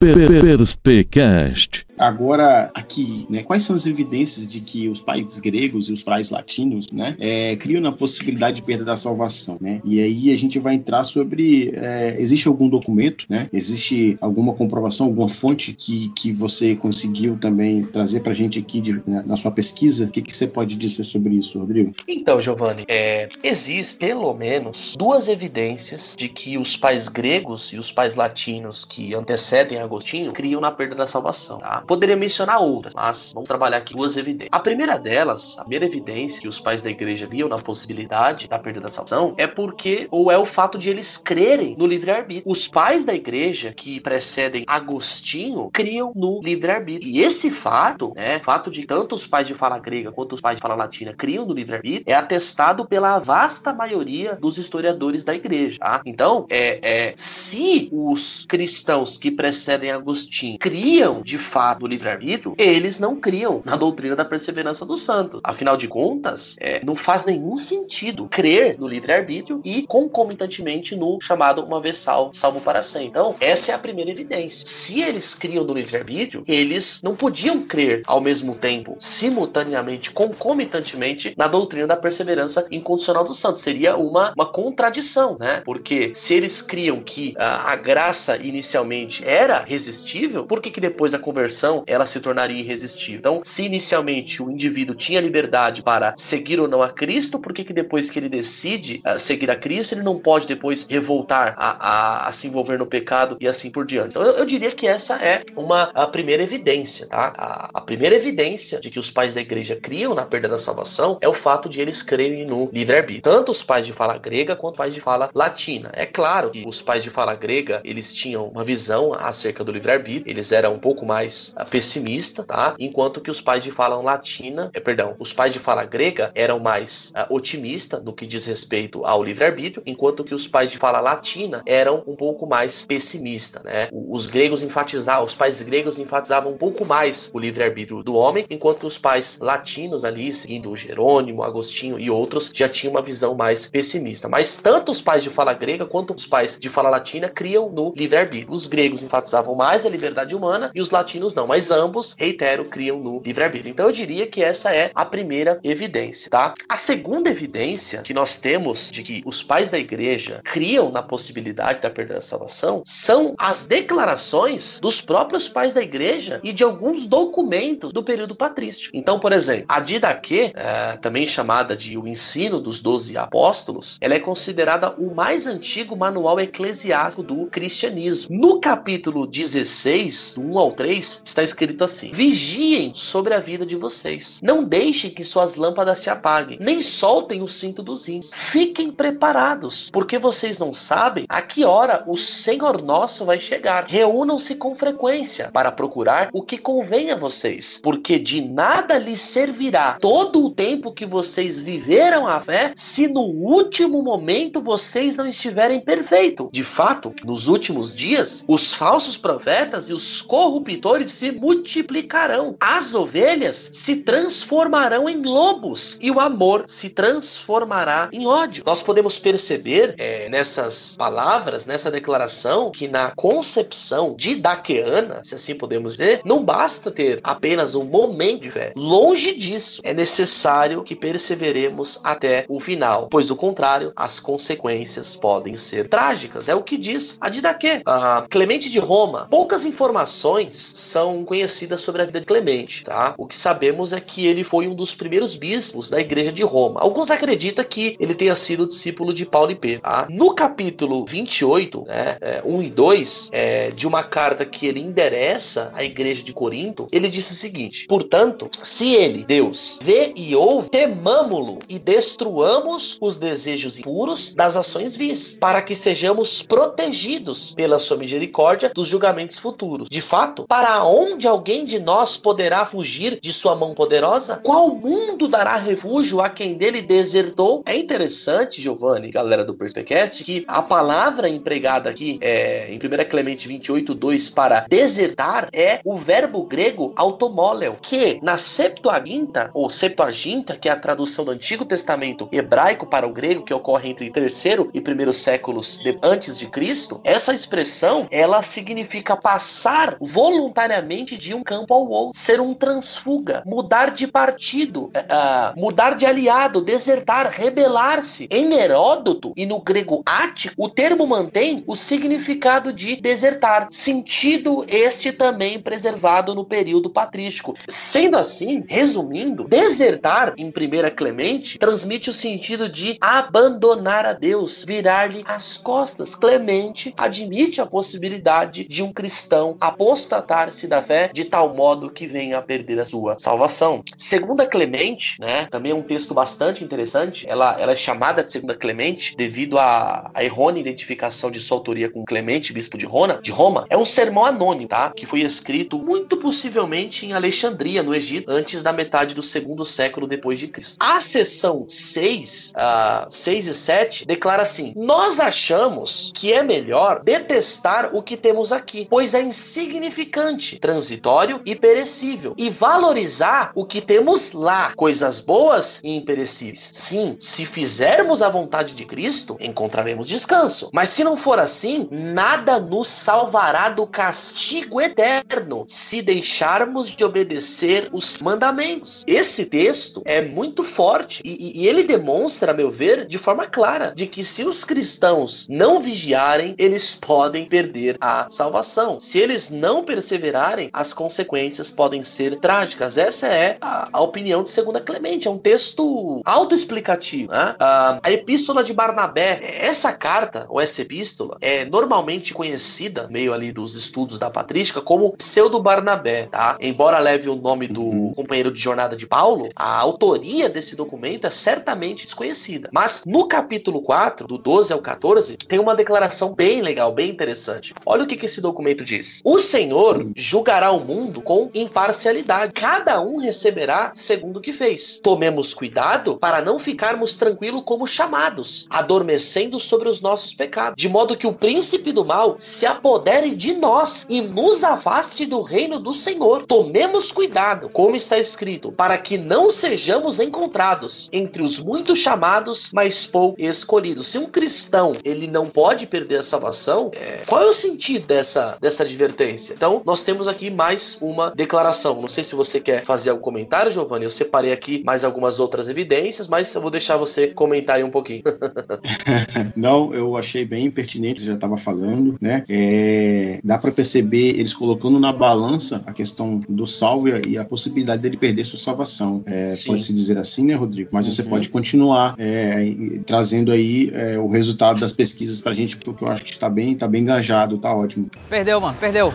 [0.00, 1.86] Perspecast.
[1.98, 6.30] Agora, aqui, né, quais são as evidências de que os países gregos e os pais
[6.30, 9.80] latinos, né, é, criam na possibilidade de perda da salvação, né?
[9.84, 13.48] E aí a gente vai entrar sobre, é, existe algum documento, né?
[13.52, 18.80] Existe alguma comprovação, alguma fonte que, que você conseguiu também trazer para a gente aqui
[18.80, 20.06] de, né, na sua pesquisa?
[20.06, 21.94] O que, que você pode dizer sobre isso, Rodrigo?
[22.08, 27.90] Então, Giovanni, é, existe pelo menos duas evidências de que os pais gregos e os
[27.92, 31.81] pais latinos que antecedem Agostinho criam na perda da salvação, tá?
[31.86, 34.48] Poderia mencionar outras, mas vamos trabalhar aqui duas evidências.
[34.52, 38.58] A primeira delas, a primeira evidência que os pais da igreja viam na possibilidade da
[38.58, 42.50] perda da salvação é porque, ou é o fato de eles crerem no livre-arbítrio.
[42.50, 47.10] Os pais da igreja que precedem Agostinho criam no livre-arbítrio.
[47.10, 50.56] E esse fato, né, fato de tanto os pais de fala grega quanto os pais
[50.56, 55.78] de fala latina criam no livre-arbítrio, é atestado pela vasta maioria dos historiadores da igreja.
[55.78, 56.02] Tá?
[56.06, 62.98] Então, é, é, se os cristãos que precedem Agostinho criam de fato do livre-arbítrio, eles
[62.98, 65.40] não criam na doutrina da perseverança dos santos.
[65.44, 71.64] Afinal de contas, é, não faz nenhum sentido crer no livre-arbítrio e concomitantemente no chamado
[71.64, 73.08] uma vez salvo, salvo para sempre.
[73.08, 74.66] Então, essa é a primeira evidência.
[74.66, 81.46] Se eles criam no livre-arbítrio, eles não podiam crer ao mesmo tempo, simultaneamente, concomitantemente, na
[81.46, 83.62] doutrina da perseverança incondicional dos santos.
[83.62, 85.62] Seria uma, uma contradição, né?
[85.64, 91.12] Porque se eles criam que a, a graça inicialmente era resistível, por que, que depois
[91.12, 93.18] da conversão ela se tornaria irresistível?
[93.18, 97.64] Então, se inicialmente o indivíduo tinha liberdade para seguir ou não a Cristo, por que,
[97.64, 101.70] que depois que ele decide uh, seguir a Cristo, ele não pode depois revoltar a,
[101.70, 104.10] a, a, se envolver no pecado e assim por diante?
[104.10, 107.32] Então, eu, eu diria que essa é uma a primeira evidência, tá?
[107.36, 111.18] A, a, primeira evidência de que os pais da igreja criam na perda da salvação
[111.20, 113.22] é o fato de eles crerem no livre-arbítrio.
[113.22, 115.90] Tanto os pais de fala grega quanto os pais de fala latina.
[115.94, 120.30] É claro que os pais de fala grega, eles tinham uma visão acerca do livre-arbítrio,
[120.30, 122.74] eles eram um pouco mais pessimistas, tá?
[122.78, 126.58] Enquanto que os pais de fala latina, é, perdão, os pais de fala grega eram
[126.58, 131.00] mais uh, otimistas no que diz respeito ao livre-arbítrio, enquanto que os pais de fala
[131.00, 133.88] latina eram um pouco mais pessimistas, né?
[133.92, 138.86] Os gregos enfatizavam, os pais gregos enfatizavam um pouco mais o livre-arbítrio do homem, enquanto
[138.86, 144.28] os pais latinos ali, seguindo Jerônimo, Agostinho e outros, já tinham uma visão mais pessimista.
[144.28, 147.92] Mas tanto os pais de fala grega quanto os pais de fala latina criam no
[147.96, 148.52] livre-arbítrio.
[148.54, 152.98] Os gregos enfatizavam mais a liberdade humana e os latinos não, mas ambos, reitero, criam
[152.98, 153.70] no livre-arbítrio.
[153.70, 156.54] Então eu diria que essa é a primeira evidência, tá?
[156.68, 161.80] A segunda evidência que nós temos de que os pais da igreja criam na possibilidade
[161.80, 167.06] da perda da salvação são as declarações dos próprios pais da igreja e de alguns
[167.06, 168.96] documentos do período patrístico.
[168.96, 174.14] Então, por exemplo, a Didaquê, é, também chamada de o ensino dos doze apóstolos, ela
[174.14, 178.36] é considerada o mais antigo manual eclesiástico do cristianismo.
[178.36, 184.40] No capítulo 16, 1 ao 3, está escrito assim: Vigiem sobre a vida de vocês.
[184.42, 188.30] Não deixem que suas lâmpadas se apaguem, nem soltem o cinto dos rins.
[188.34, 193.86] Fiquem preparados, porque vocês não sabem a que hora o Senhor nosso vai chegar.
[193.88, 199.96] Reúnam-se com frequência para procurar o que convém a vocês, porque de nada lhes servirá
[200.00, 205.80] todo o tempo que vocês viveram a fé se no último momento vocês não estiverem
[205.80, 206.48] perfeitos.
[206.52, 212.56] De fato, nos últimos dias, os falsos profetas e os corruptores se multiplicarão.
[212.58, 218.64] As ovelhas se transformarão em lobos e o amor se transformará em ódio.
[218.66, 225.92] Nós podemos perceber é, nessas palavras, nessa declaração, que na concepção didaqueana, se assim podemos
[225.92, 228.72] dizer, não basta ter apenas um momento de fé.
[228.74, 235.54] Longe disso, é necessário que perseveremos até o final, pois do contrário, as consequências podem
[235.54, 236.48] ser trágicas.
[236.48, 237.80] É o que diz a Didaquê.
[237.86, 239.28] A Clemente de Roma.
[239.30, 243.14] Poucas informações são conhecidas sobre a vida de Clemente, tá?
[243.18, 246.80] O que sabemos é que ele foi um dos primeiros bispos da igreja de Roma.
[246.80, 249.82] Alguns acreditam que ele tenha sido discípulo de Paulo e Pedro.
[249.82, 250.06] Tá?
[250.10, 255.70] No capítulo 28, né, é, 1 e 2, é, de uma carta que ele endereça
[255.74, 260.70] à igreja de Corinto, ele disse o seguinte: Portanto, se ele, Deus, vê e ouve,
[260.70, 267.96] temamo-lo e destruamos os desejos impuros das ações vis, para que sejamos protegidos pela sua
[267.96, 269.88] misericórdia dos julgamentos futuros.
[269.90, 271.01] De fato, para onde
[271.32, 274.40] alguém de nós poderá fugir de sua mão poderosa?
[274.42, 277.62] Qual mundo dará refúgio a quem dele desertou?
[277.66, 283.48] É interessante, Giovanni, galera do Perspecast, que a palavra empregada aqui é, em 1 Clemente
[283.48, 290.68] 28, 2 para desertar é o verbo grego automóleo, que na Septuaginta, ou Septuaginta, que
[290.68, 294.80] é a tradução do Antigo Testamento hebraico para o grego, que ocorre entre terceiro e
[294.80, 301.72] primeiro séculos de, antes de Cristo, essa expressão ela significa passar voluntariamente de um campo
[301.72, 308.28] ao outro, ser um transfuga, mudar de partido, uh, mudar de aliado, desertar, rebelar-se.
[308.30, 315.12] Em Heródoto e no grego ático, o termo mantém o significado de desertar, sentido este
[315.12, 317.54] também preservado no período patrístico.
[317.68, 325.22] Sendo assim, resumindo, desertar em primeira Clemente transmite o sentido de abandonar a Deus, virar-lhe
[325.26, 326.14] as costas.
[326.14, 332.38] Clemente admite a possibilidade de um cristão apostatar-se da fé de tal modo que venha
[332.38, 333.84] a perder a sua salvação.
[333.96, 337.28] Segunda Clemente, né, também é um texto bastante interessante.
[337.28, 342.04] Ela, ela é chamada de Segunda Clemente devido à, errônea identificação de sua autoria com
[342.04, 343.66] Clemente, bispo de Roma, de Roma.
[343.68, 344.92] É um sermão anônimo, tá?
[344.96, 350.06] Que foi escrito muito possivelmente em Alexandria, no Egito, antes da metade do segundo século
[350.06, 350.76] depois de Cristo.
[350.80, 357.90] A seção 6, uh, 6 e 7 declara assim: Nós achamos que é melhor detestar
[357.94, 364.32] o que temos aqui, pois é insignificante transitório e perecível e valorizar o que temos
[364.32, 366.70] lá, coisas boas e imperecíveis.
[366.72, 370.70] Sim, se fizermos a vontade de Cristo, encontraremos descanso.
[370.72, 377.88] Mas se não for assim, nada nos salvará do castigo eterno se deixarmos de obedecer
[377.92, 379.02] os mandamentos.
[379.06, 383.92] Esse texto é muito forte e, e ele demonstra, a meu ver, de forma clara,
[383.96, 389.00] de que se os cristãos não vigiarem, eles podem perder a salvação.
[389.00, 392.98] Se eles não perseverarem, as consequências podem ser trágicas.
[392.98, 395.28] Essa é a, a opinião de Segunda Clemente.
[395.28, 397.32] É um texto autoexplicativo.
[397.32, 397.56] Né?
[397.58, 403.52] A, a epístola de Barnabé, essa carta, ou essa epístola, é normalmente conhecida, meio ali
[403.52, 406.28] dos estudos da patrística, como pseudo-Barnabé.
[406.30, 406.56] Tá?
[406.60, 408.12] Embora leve o nome do uhum.
[408.14, 412.68] companheiro de jornada de Paulo, a autoria desse documento é certamente desconhecida.
[412.72, 417.74] Mas no capítulo 4, do 12 ao 14, tem uma declaração bem legal, bem interessante.
[417.84, 419.20] Olha o que, que esse documento diz.
[419.24, 420.12] O Senhor Sim.
[420.42, 422.52] Julgará o mundo com imparcialidade.
[422.52, 424.98] Cada um receberá segundo o que fez.
[425.00, 431.16] Tomemos cuidado para não ficarmos tranquilos como chamados, adormecendo sobre os nossos pecados, de modo
[431.16, 435.92] que o príncipe do mal se apodere de nós e nos afaste do reino do
[435.92, 436.42] Senhor.
[436.42, 443.06] Tomemos cuidado, como está escrito, para que não sejamos encontrados entre os muitos chamados, mas
[443.06, 444.08] pouco escolhidos.
[444.08, 447.22] Se um cristão ele não pode perder a salvação, é...
[447.28, 449.54] qual é o sentido dessa, dessa advertência?
[449.54, 452.00] Então, nós temos aqui mais uma declaração.
[452.00, 454.04] Não sei se você quer fazer algum comentário, Giovanni.
[454.04, 457.90] Eu separei aqui mais algumas outras evidências, mas eu vou deixar você comentar aí um
[457.90, 458.22] pouquinho.
[459.54, 462.42] não, eu achei bem pertinente, já estava falando, né?
[462.48, 463.40] É...
[463.44, 468.16] dá para perceber eles colocando na balança a questão do salvo e a possibilidade dele
[468.16, 469.22] perder sua salvação.
[469.26, 470.90] É, Pode-se dizer assim, né, Rodrigo?
[470.92, 471.12] Mas uhum.
[471.12, 472.74] você pode continuar é,
[473.06, 476.76] trazendo aí é, o resultado das pesquisas pra gente, porque eu acho que está bem,
[476.76, 478.10] tá bem engajado, tá ótimo.
[478.28, 479.12] Perdeu, mano, perdeu.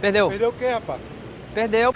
[0.00, 0.28] Perdeu.
[0.28, 1.00] Perdeu o quê, rapaz?
[1.54, 1.92] Perdeu.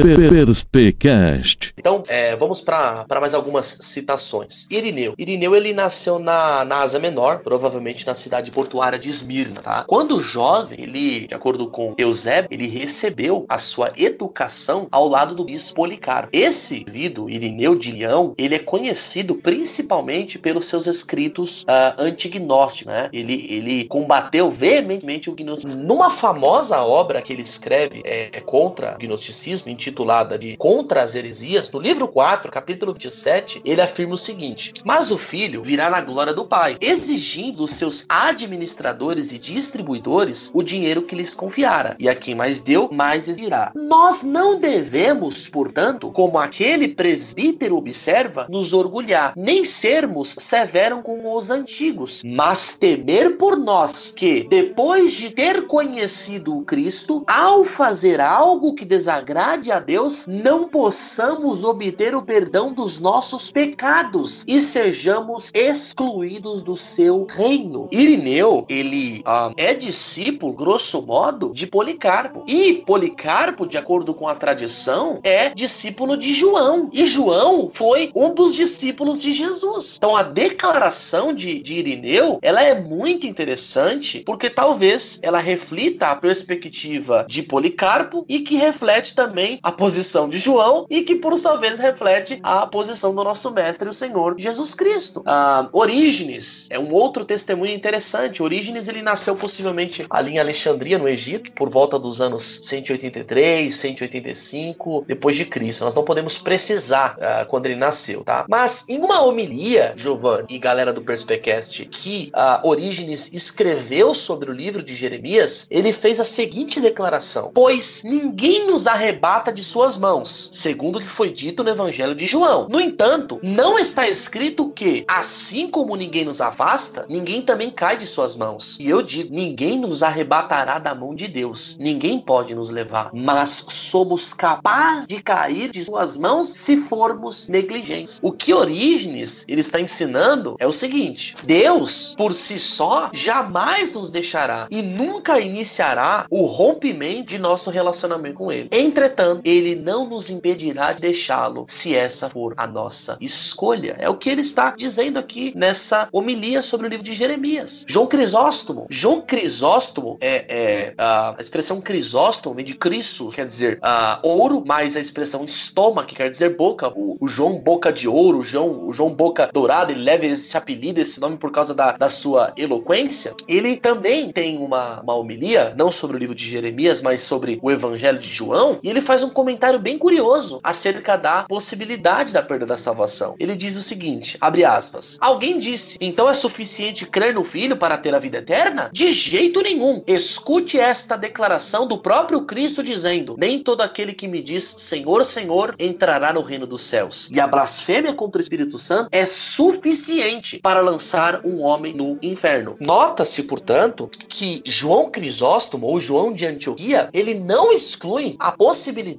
[0.00, 1.72] Perspecast.
[1.76, 4.66] Então, é, vamos para mais algumas citações.
[4.70, 5.14] Irineu.
[5.18, 9.84] Irineu, ele nasceu na, na Ásia Menor, provavelmente na cidade portuária de Esmirna, tá?
[9.86, 15.44] Quando jovem, ele, de acordo com Eusébio, ele recebeu a sua educação ao lado do
[15.44, 16.30] bispo Policarpo.
[16.32, 23.08] Esse indivíduo, Irineu de Leão, ele é conhecido principalmente pelos seus escritos uh, antignósticos, né?
[23.12, 25.82] Ele, ele combateu veementemente o gnosticismo.
[25.82, 31.68] Numa famosa obra que ele escreve é, contra o gnosticismo, intitulada de Contra as Heresias,
[31.70, 36.32] no livro 4, capítulo 27, ele afirma o seguinte: Mas o filho virá na glória
[36.32, 42.14] do pai, exigindo dos seus administradores e distribuidores o dinheiro que lhes confiara, e a
[42.14, 43.72] quem mais deu, mais virá.
[43.74, 51.50] Nós não devemos, portanto, como aquele presbítero observa, nos orgulhar, nem sermos severos com os
[51.50, 58.74] antigos, mas temer por nós que, depois de ter conhecido o Cristo, ao fazer algo
[58.74, 66.62] que desagrade a Deus, não possamos obter o perdão dos nossos pecados e sejamos excluídos
[66.62, 67.88] do seu reino.
[67.90, 72.44] Irineu, ele uh, é discípulo, grosso modo, de Policarpo.
[72.46, 76.90] E Policarpo, de acordo com a tradição, é discípulo de João.
[76.92, 79.94] E João foi um dos discípulos de Jesus.
[79.96, 86.16] Então a declaração de, de Irineu, ela é muito interessante porque talvez ela reflita a
[86.16, 91.56] perspectiva de Policarpo e que reflete também a posição de João e que, por sua
[91.56, 95.22] vez, reflete a posição do nosso mestre, o Senhor Jesus Cristo.
[95.24, 98.42] Ah, Orígenes é um outro testemunho interessante.
[98.42, 105.04] Orígenes ele nasceu possivelmente ali em Alexandria, no Egito, por volta dos anos 183, 185
[105.06, 105.84] depois de Cristo.
[105.84, 108.44] Nós não podemos precisar ah, quando ele nasceu, tá?
[108.48, 114.54] Mas em uma homilia, Giovanni e galera do Perspecast, que ah, Orígenes escreveu sobre o
[114.54, 120.50] livro de Jeremias, ele fez a seguinte declaração: Pois ninguém nos arrebata de suas mãos,
[120.52, 122.68] segundo o que foi dito no Evangelho de João.
[122.68, 128.06] No entanto, não está escrito que, assim como ninguém nos afasta, ninguém também cai de
[128.06, 128.76] suas mãos.
[128.78, 133.64] E eu digo: ninguém nos arrebatará da mão de Deus, ninguém pode nos levar, mas
[133.68, 138.20] somos capazes de cair de suas mãos se formos negligentes.
[138.22, 144.10] O que Orígenes ele está ensinando é o seguinte: Deus, por si só, jamais nos
[144.10, 148.68] deixará e nunca iniciará o rompimento de nosso relacionamento com Ele.
[148.72, 153.96] Entretanto, Ele não nos impedirá de deixá-lo, se essa for a nossa escolha.
[153.98, 157.84] É o que ele está dizendo aqui nessa homilia sobre o livro de Jeremias.
[157.86, 158.86] João Crisóstomo.
[158.88, 165.00] João Crisóstomo é, é a expressão Crisóstomo de Cristo, quer dizer uh, ouro, mais a
[165.00, 166.88] expressão estoma, que quer dizer boca.
[166.88, 170.56] O, o, João Boca de Ouro, o João, o João Boca Dourada, ele leva esse
[170.56, 173.34] apelido, esse nome por causa da, da sua eloquência.
[173.48, 177.70] Ele também tem uma, uma homilia, não sobre o livro de Jeremias, mas sobre o
[177.70, 182.66] Evangelho de João, e ele faz um comentário bem curioso acerca da possibilidade da perda
[182.66, 183.34] da salvação.
[183.38, 187.98] Ele diz o seguinte, abre aspas, alguém disse, então é suficiente crer no Filho para
[187.98, 188.90] ter a vida eterna?
[188.92, 190.02] De jeito nenhum.
[190.06, 195.74] Escute esta declaração do próprio Cristo dizendo, nem todo aquele que me diz Senhor, Senhor,
[195.78, 197.28] entrará no reino dos céus.
[197.30, 202.76] E a blasfêmia contra o Espírito Santo é suficiente para lançar um homem no inferno.
[202.80, 209.11] Nota-se, portanto, que João Crisóstomo ou João de Antioquia, ele não exclui a possibilidade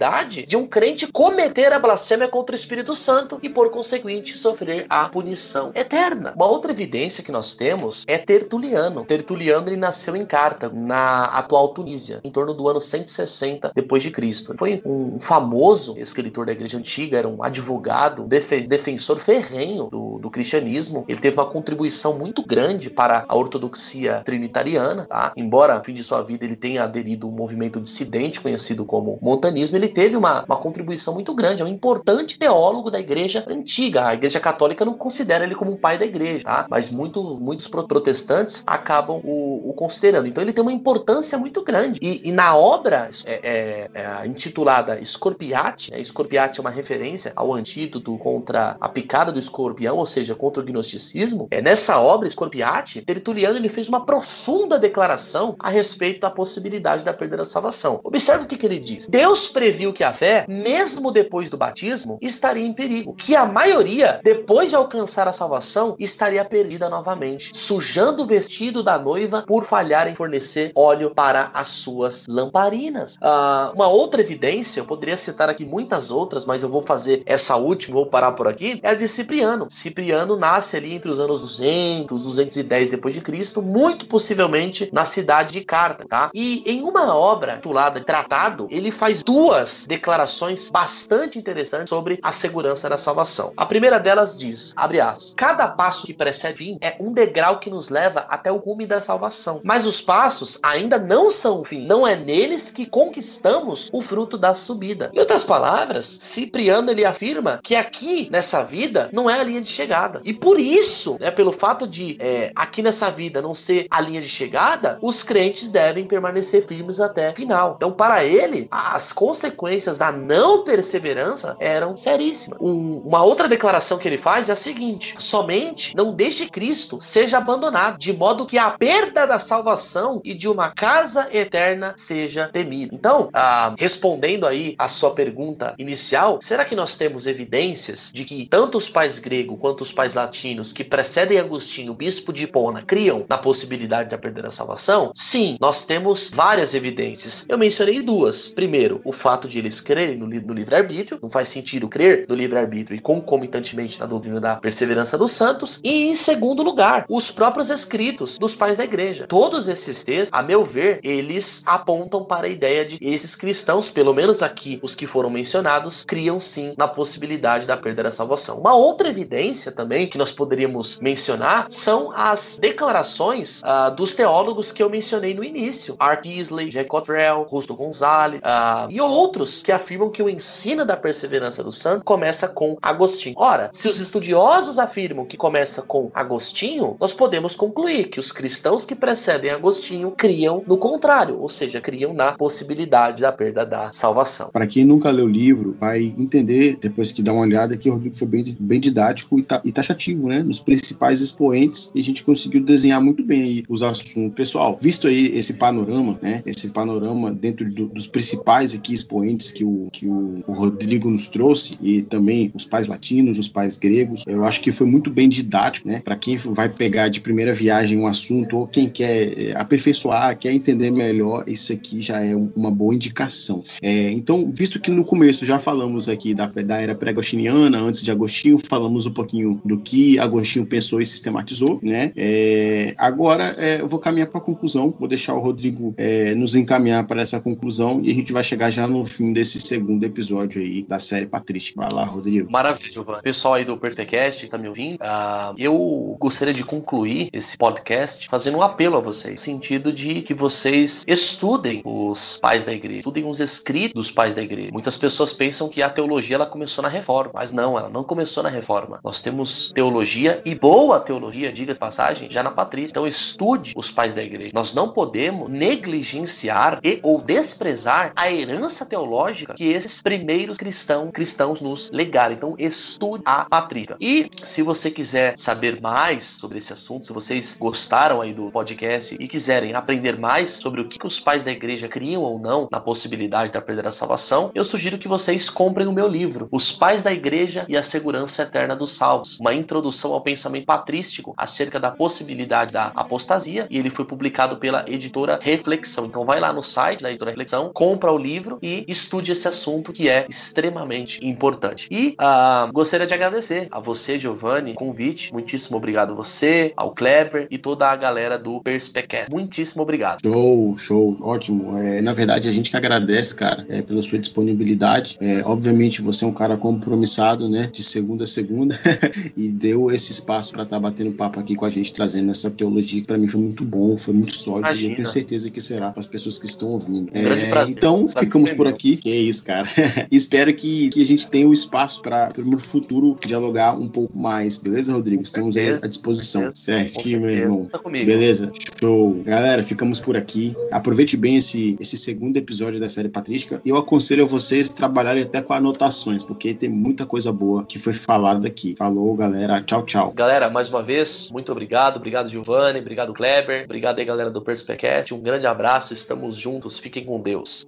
[0.47, 5.07] de um crente cometer a blasfêmia contra o Espírito Santo e, por conseguinte, sofrer a
[5.09, 6.33] punição eterna.
[6.35, 9.05] Uma outra evidência que nós temos é Tertuliano.
[9.05, 14.11] Tertuliano ele nasceu em Cartago, na atual Tunísia, em torno do ano 160 depois de
[14.11, 14.55] Cristo.
[14.57, 21.05] Foi um famoso escritor da Igreja Antiga, era um advogado, defensor ferrenho do, do cristianismo.
[21.07, 25.33] Ele teve uma contribuição muito grande para a ortodoxia trinitariana, tá?
[25.35, 29.17] Embora no fim de sua vida ele tenha aderido a um movimento dissidente conhecido como
[29.21, 31.61] montanismo, ele teve uma, uma contribuição muito grande.
[31.61, 34.07] É um importante teólogo da Igreja Antiga.
[34.07, 36.65] A Igreja Católica não considera ele como um pai da Igreja, tá?
[36.69, 40.27] Mas muito, muitos protestantes acabam o, o, considerando.
[40.27, 41.99] Então ele tem uma importância muito grande.
[42.01, 46.01] E, e na obra é, é, é intitulada Scorpiati, né?
[46.03, 50.65] Scorpiati é uma referência ao antídoto contra a picada do escorpião, ou seja, contra o
[50.65, 51.47] gnosticismo.
[51.51, 57.13] É nessa obra Scorpiati, Tertuliano ele fez uma profunda declaração a respeito da possibilidade da
[57.13, 57.99] perda da salvação.
[58.03, 59.07] Observe o que, que ele diz.
[59.07, 63.15] Deus previu que a fé, mesmo depois do batismo, estaria em perigo.
[63.15, 68.99] Que a maioria, depois de alcançar a salvação, estaria perdida novamente, sujando o vestido da
[68.99, 73.17] noiva por falhar em fornecer óleo para as suas lamparinas.
[73.19, 77.55] Ah, uma outra evidência, eu poderia citar aqui muitas outras, mas eu vou fazer essa
[77.55, 79.65] última, vou parar por aqui, é a de Cipriano.
[79.71, 85.53] Cipriano nasce ali entre os anos 200, 210 depois de Cristo, muito possivelmente na cidade
[85.53, 86.29] de Carta, tá?
[86.31, 92.89] E em uma obra titulada Tratado, ele faz duas declarações bastante interessantes sobre a segurança
[92.89, 93.53] da salvação.
[93.55, 97.69] A primeira delas diz, abre aspas, cada passo que precede fim é um degrau que
[97.69, 99.59] nos leva até o cume da salvação.
[99.63, 101.85] Mas os passos ainda não são o fim.
[101.85, 105.11] Não é neles que conquistamos o fruto da subida.
[105.13, 109.69] Em outras palavras, Cipriano ele afirma que aqui nessa vida não é a linha de
[109.69, 110.21] chegada.
[110.23, 114.21] E por isso, né, pelo fato de é, aqui nessa vida não ser a linha
[114.21, 117.73] de chegada, os crentes devem permanecer firmes até o final.
[117.75, 119.52] Então, para ele, as consequências
[119.97, 122.59] da não perseverança eram seríssimas.
[122.61, 127.37] Um, uma outra declaração que ele faz é a seguinte: somente não deixe Cristo seja
[127.37, 132.95] abandonado, de modo que a perda da salvação e de uma casa eterna seja temida.
[132.95, 138.47] Então, ah, respondendo aí a sua pergunta inicial, será que nós temos evidências de que
[138.49, 143.25] tanto os pais gregos quanto os pais latinos que precedem Agostinho, bispo de Hipona, criam
[143.27, 145.11] na possibilidade da perda da salvação?
[145.15, 147.45] Sim, nós temos várias evidências.
[147.47, 148.49] Eu mencionei duas.
[148.49, 151.19] Primeiro, o fato de eles crerem no, no livre-arbítrio.
[151.21, 155.79] Não faz sentido crer no livre-arbítrio e concomitantemente na doutrina da perseverança dos santos.
[155.83, 159.25] E em segundo lugar, os próprios escritos dos pais da igreja.
[159.27, 164.13] Todos esses textos, a meu ver, eles apontam para a ideia de esses cristãos, pelo
[164.13, 168.59] menos aqui os que foram mencionados, criam sim na possibilidade da perda da salvação.
[168.59, 174.81] Uma outra evidência também que nós poderíamos mencionar são as declarações uh, dos teólogos que
[174.81, 179.22] eu mencionei no início: Art Isley, Jack Cottrell, Rusto Gonzalez uh, e outros
[179.63, 183.35] que afirmam que o ensino da perseverança do santo começa com Agostinho.
[183.37, 188.85] Ora, se os estudiosos afirmam que começa com Agostinho, nós podemos concluir que os cristãos
[188.85, 194.49] que precedem Agostinho criam no contrário, ou seja, criam na possibilidade da perda da salvação.
[194.51, 197.93] Para quem nunca leu o livro, vai entender, depois que dá uma olhada, que o
[197.93, 200.43] Rodrigo foi bem, bem didático e, e taxativo, né?
[200.43, 204.35] Nos principais expoentes, e a gente conseguiu desenhar muito bem aí os assuntos.
[204.35, 206.43] Pessoal, visto aí esse panorama, né?
[206.45, 209.12] Esse panorama dentro do, dos principais aqui expoentes
[209.53, 213.77] que o, que o, o Rodrigo nos trouxe, e também os pais latinos, os pais
[213.77, 216.01] gregos, eu acho que foi muito bem didático, né?
[216.03, 220.51] Para quem vai pegar de primeira viagem um assunto, ou quem quer é, aperfeiçoar, quer
[220.51, 223.63] entender melhor, isso aqui já é uma boa indicação.
[223.81, 228.11] É, então, visto que no começo já falamos aqui da, da era pré-agostiniana, antes de
[228.11, 232.11] Agostinho, falamos um pouquinho do que Agostinho pensou e sistematizou, né?
[232.15, 236.55] É, agora é, eu vou caminhar para a conclusão, vou deixar o Rodrigo é, nos
[236.55, 240.61] encaminhar para essa conclusão e a gente vai chegar já no, fim desse segundo episódio
[240.61, 241.81] aí da série Patrística.
[241.81, 242.51] Vai lá, Rodrigo.
[242.51, 243.21] Maravilha, Giovanni.
[243.21, 248.27] Pessoal aí do Perspecast que tá me ouvindo, uh, eu gostaria de concluir esse podcast
[248.29, 252.99] fazendo um apelo a vocês, no sentido de que vocês estudem os pais da igreja,
[252.99, 254.69] estudem os escritos dos pais da igreja.
[254.71, 258.43] Muitas pessoas pensam que a teologia ela começou na reforma, mas não, ela não começou
[258.43, 258.99] na reforma.
[259.03, 262.91] Nós temos teologia e boa teologia, diga-se passagem, já na patrícia.
[262.91, 264.51] Então estude os pais da igreja.
[264.53, 271.61] Nós não podemos negligenciar e ou desprezar a herança teológica que esses primeiros cristãos, cristãos
[271.61, 272.35] nos legaram.
[272.35, 273.97] Então estude a patrícia.
[273.99, 279.17] E se você quiser saber mais sobre esse assunto, se vocês gostaram aí do podcast
[279.19, 282.79] e quiserem aprender mais sobre o que os pais da igreja criam ou não na
[282.79, 287.01] possibilidade da perda da salvação, eu sugiro que vocês comprem o meu livro, Os Pais
[287.01, 291.89] da Igreja e a Segurança Eterna dos Salvos, uma introdução ao pensamento patrístico acerca da
[291.89, 296.05] possibilidade da apostasia, e ele foi publicado pela editora Reflexão.
[296.05, 299.91] Então vai lá no site da editora Reflexão, compra o livro e estude esse assunto
[299.91, 301.87] que é extremamente importante.
[301.89, 305.31] E uh, gostaria de agradecer a você, Giovanni, convite.
[305.33, 309.31] Muitíssimo obrigado a você, ao Kleber e toda a galera do Perspecast.
[309.31, 310.19] Muitíssimo obrigado.
[310.23, 311.77] Show, show, ótimo.
[311.77, 315.17] É, na verdade, a gente que agradece, cara, é, pela sua disponibilidade.
[315.19, 318.77] É, obviamente, você é um cara compromissado, né, de segunda a segunda,
[319.35, 322.49] e deu esse espaço para estar tá batendo papo aqui com a gente, trazendo essa
[322.51, 324.87] teologia que para mim foi muito bom, foi muito sólido, Imagina.
[324.87, 327.11] e eu tenho certeza que será para as pessoas que estão ouvindo.
[327.13, 327.75] Um grande é, prazer.
[327.75, 328.72] Então, ficamos por aqui.
[328.75, 329.67] Que é isso, cara.
[330.11, 334.57] Espero que, que a gente tenha um espaço para no futuro dialogar um pouco mais,
[334.57, 335.23] beleza, Rodrigo?
[335.23, 336.51] Estamos aí à disposição.
[336.53, 337.65] Certinho, meu irmão.
[337.65, 338.51] Tá beleza?
[338.79, 339.21] Show.
[339.25, 340.55] Galera, ficamos por aqui.
[340.71, 343.61] Aproveite bem esse, esse segundo episódio da série Patrística.
[343.65, 347.93] Eu aconselho a vocês trabalharem até com anotações, porque tem muita coisa boa que foi
[347.93, 348.75] falada aqui.
[348.77, 349.61] Falou, galera.
[349.61, 350.11] Tchau, tchau.
[350.11, 351.97] Galera, mais uma vez, muito obrigado.
[351.97, 352.79] Obrigado, Giovanni.
[352.79, 353.65] Obrigado, Kleber.
[353.65, 355.13] Obrigado aí, galera do Perspecast.
[355.13, 355.93] Um grande abraço.
[355.93, 356.77] Estamos juntos.
[356.77, 357.65] Fiquem com Deus.